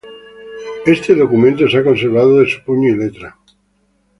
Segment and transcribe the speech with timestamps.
[0.95, 3.37] Este documento se ha conservado, de su puño y letra.